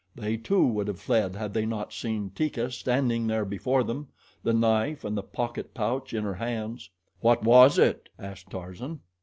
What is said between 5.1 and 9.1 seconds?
the pocket pouch in her hands. "What was it?" asked Tarzan.